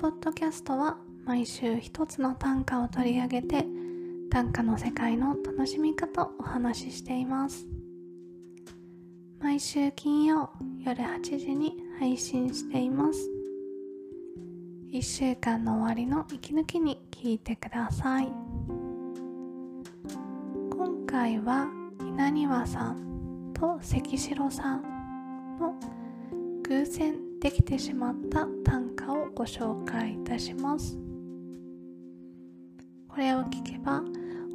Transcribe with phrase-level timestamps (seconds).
[0.00, 3.66] ポッドキャストは毎週一つの短歌を取り上げて
[4.30, 7.66] 短歌の世界の楽しみ方をお話ししています。
[9.40, 10.50] 毎週金曜
[10.84, 13.18] 夜8時に配信しています。
[14.92, 18.28] 1週間の終わりの息抜きに聞いてください。
[20.70, 21.66] 今回は
[22.02, 24.82] 稲庭さんと関城さん
[25.58, 25.74] の
[26.62, 28.87] 偶然できてしまった短歌
[29.38, 30.98] ご紹介いたします。
[33.06, 34.02] これを聞けば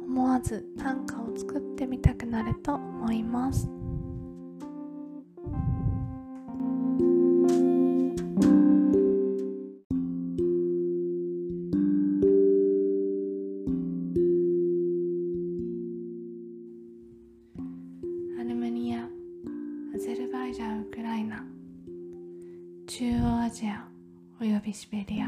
[0.06, 3.66] 思わず短歌を作ってみたくなると思います。
[18.38, 19.08] アルメニア
[19.94, 21.42] アゼルバイジャンウクライナ
[22.86, 23.93] 中央アジア
[24.40, 25.26] およびシベリア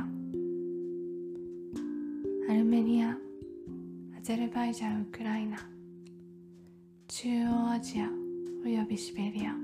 [2.51, 3.17] アルメニアア
[4.23, 5.57] ゼルバイジャンウクライナ。
[7.09, 8.09] 中央アジア
[8.65, 9.57] およびシベリアは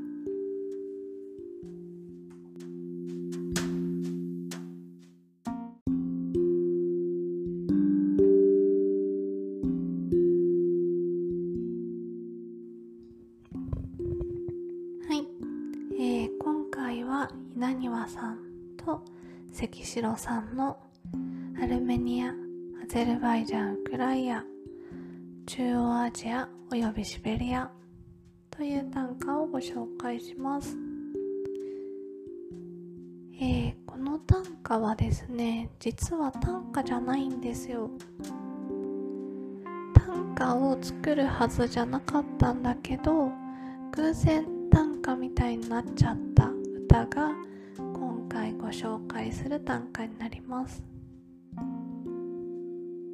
[15.15, 15.27] い、
[15.99, 18.39] えー今回は稲庭さん
[18.77, 19.03] と
[19.53, 20.79] 関城さんの
[21.63, 22.33] アルメニアア
[22.89, 24.45] ゼルバイジャンウクライナ
[25.47, 27.71] 中央アジアおよびシベリア
[28.51, 30.75] という短歌をご紹介します、
[33.41, 37.91] えーこの短歌はですね実は短歌じゃないんですよ。
[39.95, 43.31] 短歌を作るはずじゃなかったんだけど
[43.93, 46.51] 偶然短歌みたいになっちゃった
[46.87, 47.33] 歌が
[48.33, 50.83] 回ご紹介する短歌になります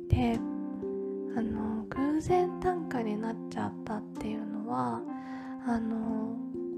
[0.08, 0.38] で
[1.36, 5.02] あの偶然短歌になっちゃったっていうのは
[5.66, 6.36] あの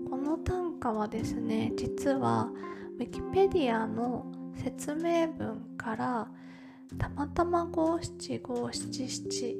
[0.08, 2.48] この短歌はですね実は
[2.98, 4.24] ウィキペディアの
[4.56, 6.28] 説明文から
[6.98, 9.56] たまたま五七五七七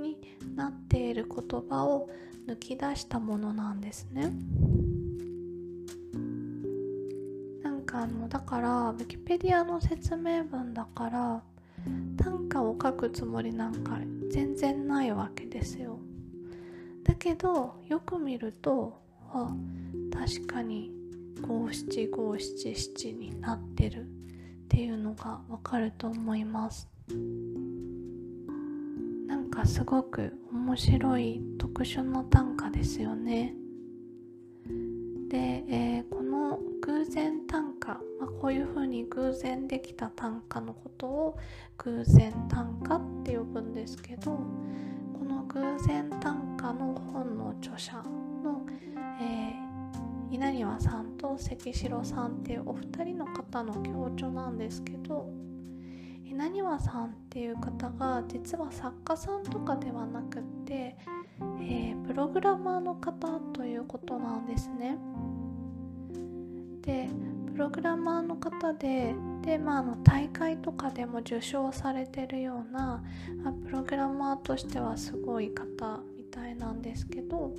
[0.00, 0.18] に
[0.56, 2.10] なっている言葉を
[2.48, 4.32] 抜き出したものなんですね。
[8.00, 11.42] あのだからウィキペディアの説明文だから
[12.16, 13.98] 短歌を書くつもりなんか
[14.30, 15.98] 全然ないわけですよ。
[17.04, 19.02] だけどよく見ると
[19.34, 19.54] あ
[20.14, 20.90] 確かに
[21.42, 24.06] 五七五七七になってるっ
[24.68, 26.88] ていうのがわかると思います。
[29.26, 33.54] なんかすごく面白い特殊な短歌ですよね。
[35.28, 36.19] で、えー
[38.50, 41.38] ういうふうに偶然できた短歌のことを
[41.78, 47.94] 偶然短歌って呼ぶんですけどこの偶然短歌の本の著者
[48.42, 48.66] の、
[49.20, 49.70] えー
[50.32, 55.28] 稲庭さんと関城さんっていうお二人の方の共著なんですけど
[56.24, 60.96] 稲庭さんっていう方が実は作家さんとかではなくって、
[61.60, 64.96] えープログラマーの方ということなんですね。
[66.82, 67.08] で
[67.60, 73.04] ログラマーの方でで、まあ、あの大会とかでも受賞されてるような
[73.44, 77.54] あプログラマーとしてはすごい方みたいなんですけど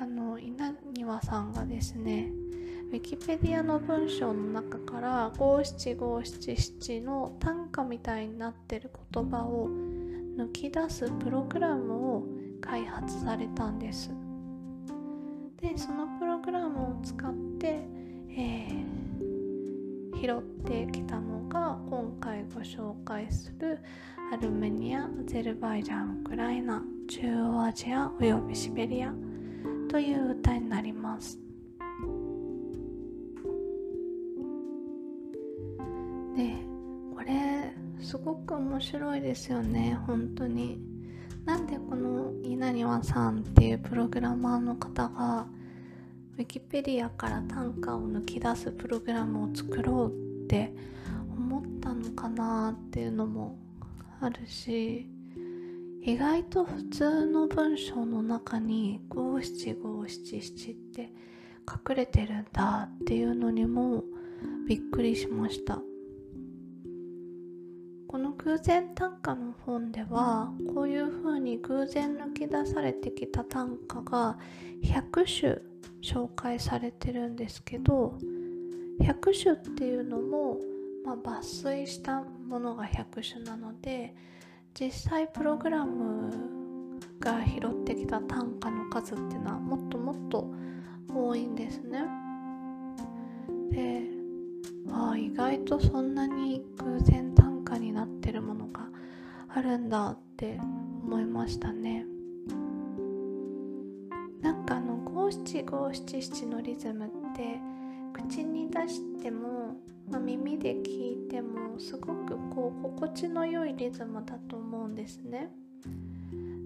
[0.00, 2.32] あの稲庭さんがですね
[2.90, 9.68] ウィキペディアの文章の中から五七五七七の短歌みたいになってる言葉を
[10.36, 12.24] 抜き出すプログラムを
[12.60, 14.10] 開発されたんです。
[15.60, 18.03] でそのプログラムを使って、
[18.36, 18.94] えー
[20.24, 23.78] 拾ってきたのが今回ご紹介する
[24.32, 29.12] アルメニア、アゼルバイジャン、ウクライナ、中央アジアおよびシベリア
[29.90, 31.38] という歌になります。
[36.34, 36.54] で
[37.14, 40.80] これすごく面白いですよね本当に。
[41.44, 45.46] なんでこの稲庭さんっていうプログラマーの方が
[46.36, 50.74] ウィキペディアから短歌を抜き出すプログラムを作ろうって
[51.36, 53.56] 思ったのかなっていうのも
[54.20, 55.08] あるし
[56.02, 61.12] 意外と普通の文章の中に五七五七七って
[61.66, 64.02] 隠れてるんだっていうのにも
[64.66, 65.80] びっくりしました。
[68.06, 74.38] この偶然短歌の本ではこういうふうに偶然抜き出されてきた短歌が
[74.82, 75.73] 100首
[76.04, 78.18] 紹介されてるんですけど
[79.00, 80.58] 100首っていうのも
[81.04, 84.14] まあ、抜粋したものが100種なので
[84.78, 90.50] 実際プログラムが拾ってきた単価の数っていうのはもっともっと
[91.14, 92.00] 多いんですね。
[93.70, 94.02] で
[94.90, 98.88] あ意外とそんなに偶然単価になってるものが
[99.48, 100.58] あるんだって
[101.04, 102.06] 思いましたね。
[105.34, 107.58] 七五七七のリズムって
[108.12, 109.74] 口に出しても、
[110.08, 115.50] まあ、耳で聞いてもすごくこう心地の良いリズムだと思うんですね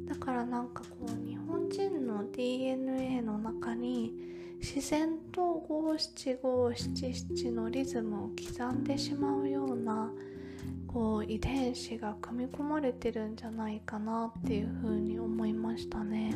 [0.07, 4.13] だからなんかこう日本人の DNA の中に
[4.61, 10.11] 自然と五七五七七のリズムを刻んでしまうような
[10.87, 16.35] こう遺伝子が組み込まれてるんじゃないかなっていうふうに思いましたね。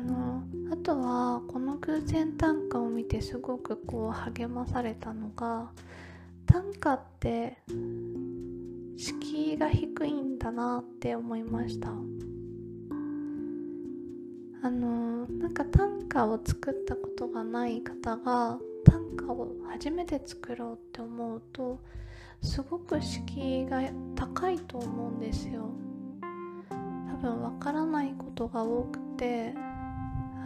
[0.00, 0.42] の
[0.72, 5.70] あとはこの偶然短歌を見てすごくこう励まされたのが
[6.46, 7.58] 短歌って
[8.96, 11.90] 敷居が低いんだなって思いました。
[14.62, 21.80] あのなんか短歌を作ったことがない方が短歌を初めて作ろうって思うと
[22.42, 23.82] すごく敷居が
[24.14, 25.70] 高いと思うんですよ。
[26.70, 29.54] 多分わからないことが多くて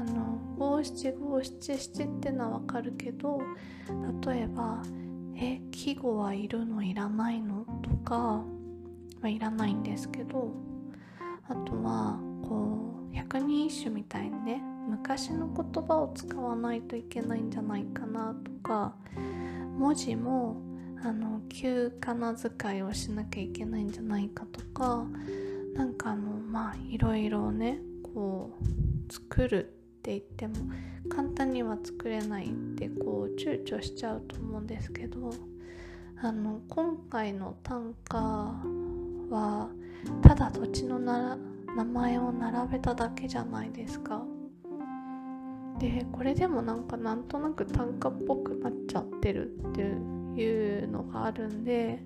[0.00, 3.40] あの五七五七七ってのはわかるけど
[4.24, 4.82] 例えば
[5.36, 8.44] 「え季語はいるのいらないの?」とか、ま
[9.24, 10.52] あ、いらないんですけど
[11.48, 18.94] あとはこう百人一首みたいにね昔の言葉を使わないといけないんじゃないかなとか
[19.78, 20.56] 文字も
[21.02, 25.06] あの旧仮名遣いをしなきゃいけないんじゃないかとか
[25.74, 28.56] なんかあのまあいろいろねこ
[29.08, 29.74] う作る
[30.04, 30.54] って言っても
[31.08, 35.30] 簡単には作れないってこう躊躇しちゃうと思うんですけど
[36.22, 39.70] あの今回の短歌は
[40.20, 41.38] ただ土地のな
[41.74, 44.22] 名前を並べただけじゃないですか。
[45.78, 52.00] でこれでもなんかなんとなく短歌っぽくなっちゃってるっていうのがあるんで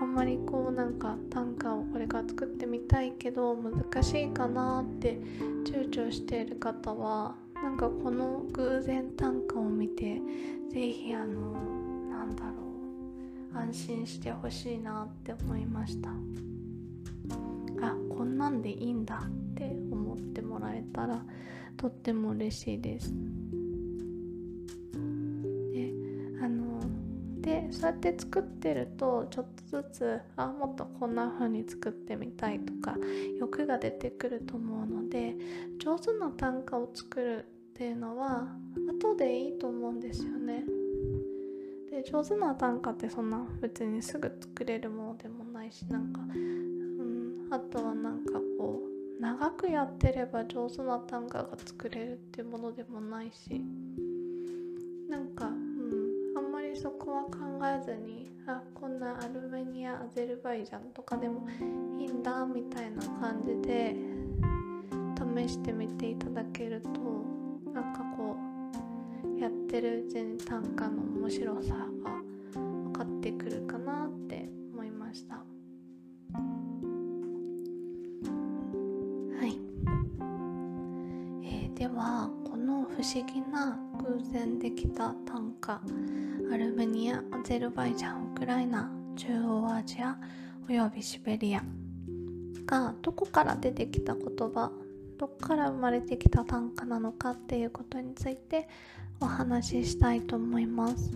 [0.00, 5.20] あんまりこうなんか短歌をこれから作ってみたいけど難しいかなって
[5.64, 10.20] 躊躇している方はなんかこの偶然短歌を見て
[10.72, 11.52] 是非あの
[12.08, 12.50] なんだろ
[13.54, 16.10] う安心してほしいなって思いました。
[17.82, 21.22] あこんなんでいいんだって思ってもらえたら
[21.76, 23.12] とっても嬉しいです。
[27.72, 32.96] そうやって作ってるとちょっとずつあもっとこんな風に作ってみたいとか
[33.38, 35.34] 欲が出てくると思うので
[35.78, 38.48] 上手な短歌を作るっていうのは
[39.00, 40.64] 後でいいと思うんですよね。
[41.90, 48.80] で上手な短歌ってそんな別にすぐ作れるものでもないしなんか、うん、あとはなんかこ
[49.18, 53.60] う長くやってれば上手な短歌が作れるっていうものでもないし
[55.08, 55.50] なんか
[56.80, 57.09] そこは考
[57.66, 61.46] えずにあこんなアルメニアアゼルバイジャンとかでも
[61.98, 63.94] いいんだみたいな感じで
[65.16, 66.90] 試してみていただけると
[67.72, 68.36] なんかこ
[69.36, 71.84] うやってるうちに短歌の面白さが
[72.54, 75.34] 分かってくるかなって思いました。
[75.34, 75.42] は
[79.46, 79.58] い、
[81.44, 82.30] えー、では
[82.70, 85.80] の不思議な偶然できた短歌
[86.52, 90.16] アルメニアアゼルバイジャンウクライナ中央アジア
[90.68, 91.64] およびシベリア
[92.66, 94.70] がどこから出てきた言葉
[95.18, 98.68] どこから生まれてきた短歌なのかっていうことについて
[99.20, 101.10] お話ししたいと思います。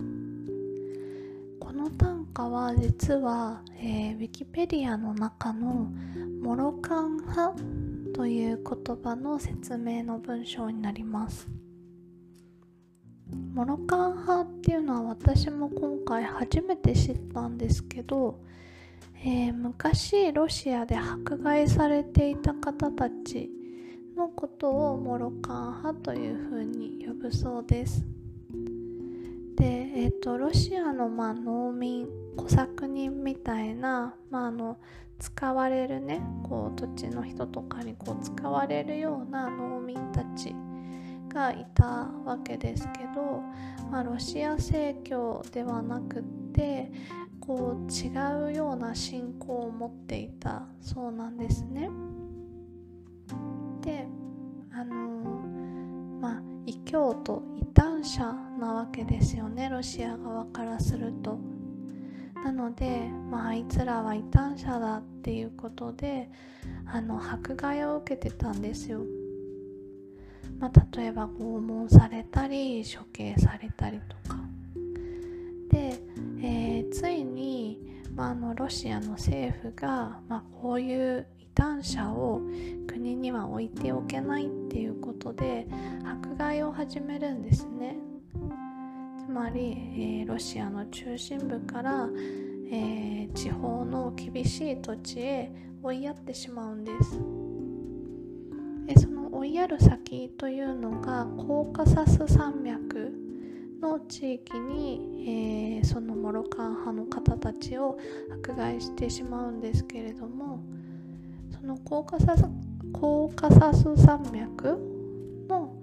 [1.59, 5.89] この短歌は実は、えー、ウィキペディアの中の
[6.41, 7.55] モロカン派
[8.15, 11.49] という言葉の説明の文章になります
[13.53, 18.39] モロカン派っていうのは私も今回初めて知ったんですけど、
[19.21, 23.49] えー、昔ロシアで迫害されていた方たち
[24.15, 28.05] のことをモロカン派というふうに呼ぶそうです。
[29.57, 32.07] で、えーと、ロシアのまあ農民
[32.37, 34.77] 小作人みたいな、まあ、あの
[35.19, 40.55] 使われるねこう土地の人とかにこう使われるような農民たち
[41.29, 41.85] がいた
[42.25, 43.41] わけですけど、
[43.91, 46.91] まあ、ロシア正教ではなくって
[47.39, 51.89] こう違うような信仰を持っていたそうなんですね。
[53.81, 54.07] で
[54.71, 54.95] あの
[56.19, 61.54] まあ異教京都異端者なわけですよねロシア側からすると。
[62.45, 66.29] なので、まあ、いつらは異端者だっていうことで
[66.85, 69.01] あの迫害を受けてたんですよ。
[70.59, 74.37] まあ、例えば拷問されたり処刑されたりとか。
[75.71, 75.99] で、
[76.39, 77.79] えー、ついに、
[78.15, 82.41] まあ、あのロシアの政府が、まあ、こういう異端者を
[82.85, 85.65] 国には置いておけないっていうことで
[86.05, 88.04] 迫害を始めるんですね。
[89.35, 92.07] つまり、えー、ロシアの中心部から、
[92.71, 95.51] えー、地方の厳しい土地へ
[95.83, 97.19] 追いやってしまうんです。
[98.85, 103.11] でその追いやる先というのがコーカサス山脈
[103.81, 107.97] の地域に、えー、そのモロカン派の方たちを
[108.41, 110.63] 迫害してしまうんですけれども
[111.51, 112.45] そのコーカサス
[112.93, 114.79] コーカサス山脈
[115.49, 115.75] の、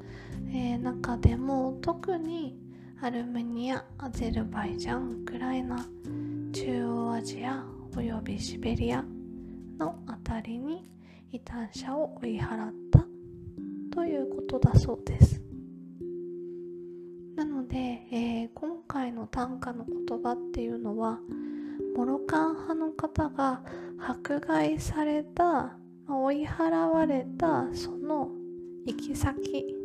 [0.55, 2.62] えー、中でも特に
[3.05, 5.85] アルメニアアゼルバイジャンウクライナ
[6.53, 7.65] 中央アジア
[7.97, 9.05] およびシベリア
[9.77, 10.89] の辺りに
[11.33, 13.05] 異端者を追い払った
[13.93, 15.43] ということだそうです。
[17.35, 17.77] なので、
[18.13, 21.19] えー、今回の短歌の言葉っていうのは
[21.97, 23.65] モロカン派の方が
[23.99, 25.77] 迫害された
[26.09, 28.29] 追い払われたその
[28.87, 29.82] 行き先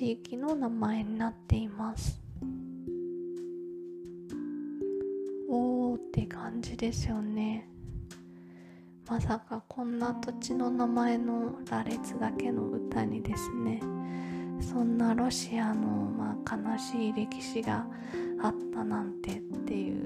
[0.00, 2.18] 地域の名前になっています。
[5.46, 7.68] おーって感じですよね。
[9.06, 13.82] まさかこんな土地の名前の羅列だけの歌にですね。
[14.62, 17.86] そんなロシアの、まあ、悲しい歴史が
[18.42, 19.96] あったなんてっていう、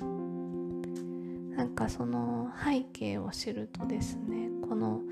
[0.00, 0.80] うん、
[1.54, 5.02] なんかその背景を知るとですねこの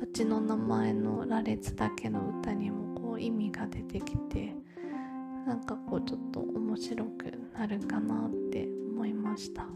[0.00, 4.54] 土地の名前の羅列だけの歌にもこう意味が出てきて
[5.46, 9.66] なんかこうちょっと面白くなるかなって思いました。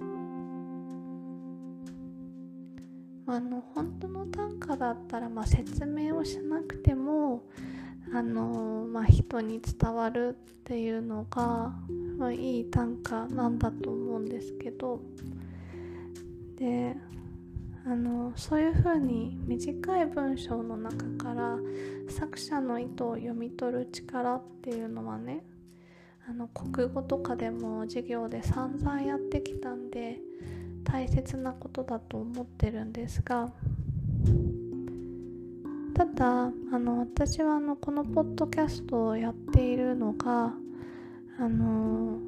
[3.30, 7.44] あの本当の短歌だったら、まあ、説明をしなくても
[8.10, 11.74] あのまあ、人に伝わるっていうのが、
[12.16, 15.02] まあ、いい短歌なんだと思うんですけど。
[16.56, 16.96] で
[17.90, 21.56] あのそういうふうに短い文章の中から
[22.06, 25.42] 作者の意図を読み取る力っていうのはね
[26.28, 30.18] あの国語とかでも授業で散々やってきたんで
[30.84, 33.50] 大切なことだと思ってるんですが
[35.94, 40.52] ただあの私はあのこのポッドキャストをやっているのが
[41.40, 42.18] あの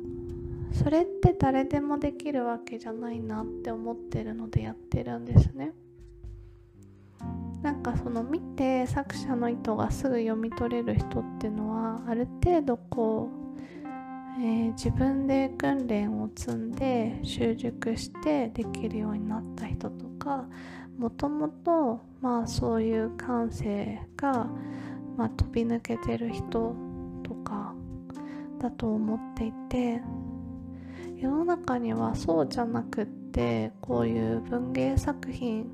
[0.73, 5.73] それって誰でもできるわけじゃないなって思ってるのでやってるんですね。
[7.63, 20.47] なんかその見て作者の意図がすぐ読み取れる人っていうのはある程度こう、えー、自分で訓練を積んで習熟してできるようになった人とか
[20.99, 24.47] もともとまあそういう感性が、
[25.19, 26.75] まあ、飛び抜けてる人
[27.23, 27.75] とか
[28.59, 30.01] だと思っていて
[31.21, 35.67] 世の中にはそうじゃなくってこういう文芸作品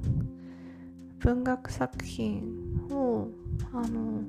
[1.20, 2.42] 文学作品
[2.90, 3.28] を
[3.72, 4.22] あの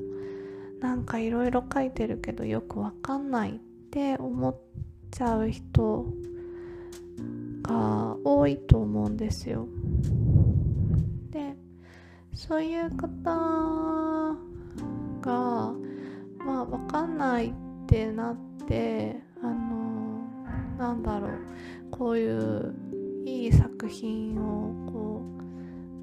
[0.80, 3.60] なんかいろいろ書いてるけどよくわかんないっ
[3.90, 4.56] て思っ
[5.10, 6.06] ちゃう人
[7.64, 9.68] が多いと思うんですよ。
[11.32, 11.56] で
[12.36, 13.08] そういう方
[15.22, 15.74] が
[16.46, 17.54] まあわかんないっ
[17.88, 19.77] てなってあの
[20.78, 21.32] なんだろう
[21.92, 22.74] こういう
[23.26, 25.22] いい作品をこ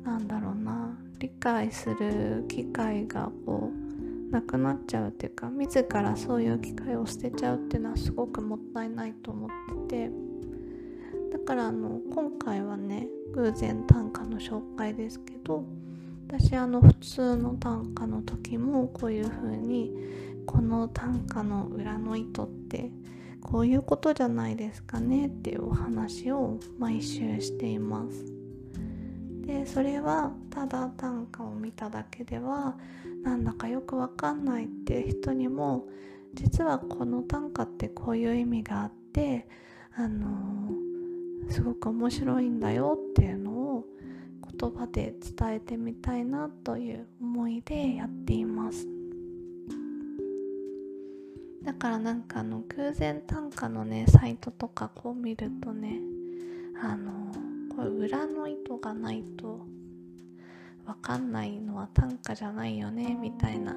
[0.04, 0.98] うなんだろうな。
[1.20, 9.50] 理解する機会がこうなくなっちゃうっていうか自らそういう機会を捨てちゃうっていうのはすごくもったいないと思っ
[9.88, 10.34] てて。
[11.34, 15.64] だからあの今回はね偶然短歌の紹介ですけど
[16.28, 19.92] 私あの普通の短歌の時もこういう風に
[20.46, 22.90] この短歌の裏の意図って
[23.44, 28.24] こういうことじゃないですかねっていうお話を毎週しています
[29.46, 32.76] でそれはただ短歌を見ただけでは
[33.22, 35.86] なんだかよくわかんないっていう人にも
[36.32, 39.46] 実はこの短歌ってこういう意味があって
[39.96, 43.84] あのー、すごく面白いんだよっていうのを
[44.58, 48.93] 言葉で伝えてみたいなという思いでやっています。
[51.64, 56.00] だからなんかあの偶然短歌のねサイトとかこう見るとね
[56.82, 57.32] あの
[57.74, 59.60] これ裏の意図がないと
[60.84, 63.74] 分かんないのは短歌じゃないよねみたいな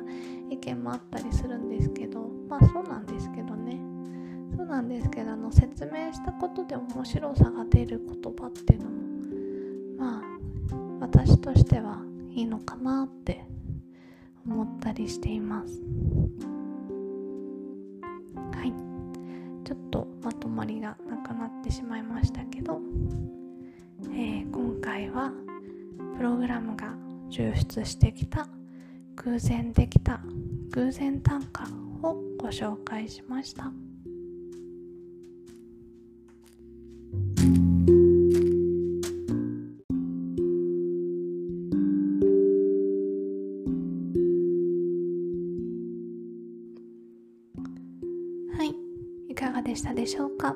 [0.50, 3.79] 意見もあったりするんですけどまあそうなんですけどね。
[4.56, 8.98] そうなんですけどあの説明したことで面白さが出る言葉っていうのも
[9.98, 12.01] まあ私としては
[12.32, 13.46] いいのかなって
[14.46, 15.82] 思ったりしています。
[20.48, 22.80] とまとまりがなくなってしまいましたけど、
[24.12, 25.32] えー、今回は
[26.16, 26.94] プログラムが
[27.30, 28.48] 抽出してきた
[29.18, 30.22] 偶然できた
[30.72, 31.63] 偶然短歌
[32.08, 33.87] をご紹介しました。
[50.07, 50.55] しょうか？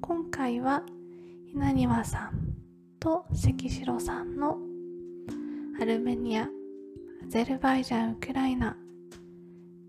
[0.00, 0.82] 今回は
[1.54, 2.56] 稲庭さん
[2.98, 4.58] と関城さんの
[5.80, 6.48] アルメニアア
[7.28, 8.76] ゼルバイジャンウクライナ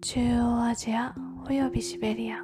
[0.02, 1.16] 中央アジア
[1.48, 2.38] およびシベリア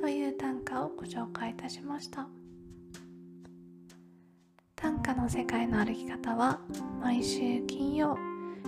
[0.00, 2.28] という短歌をご紹介いたしました
[4.76, 6.60] 短歌の世界の歩き方は
[7.02, 8.16] 毎週金曜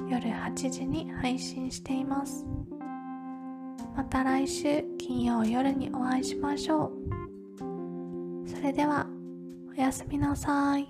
[0.08, 2.44] 夜8時に配信しています。
[3.96, 8.48] また来週金曜夜にお会いしましょう。
[8.48, 9.06] それでは
[9.70, 10.86] おやすみなさい。